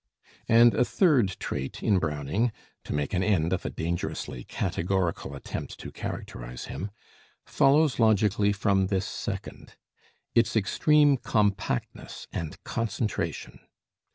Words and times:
And 0.49 0.73
a 0.73 0.83
third 0.83 1.37
trait 1.39 1.83
in 1.83 1.99
Browning 1.99 2.51
to 2.85 2.93
make 2.95 3.13
an 3.13 3.21
end 3.21 3.53
of 3.53 3.65
a 3.67 3.69
dangerously 3.69 4.43
categorical 4.43 5.35
attempt 5.35 5.77
to 5.79 5.91
characterize 5.91 6.65
him 6.65 6.89
follows 7.45 7.99
logically 7.99 8.51
from 8.51 8.87
this 8.87 9.05
second; 9.05 9.75
its 10.33 10.55
extreme 10.55 11.17
compactness 11.17 12.25
and 12.33 12.57
concentration. 12.63 13.59